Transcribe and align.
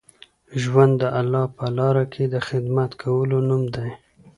ژوند 0.61 0.93
د 1.01 1.03
الله 1.19 1.43
په 1.57 1.65
لاره 1.77 2.03
کي 2.13 2.23
د 2.33 2.35
خدمت 2.47 2.91
کولو 3.01 3.37
نوم 3.49 3.63
دی. 3.75 3.89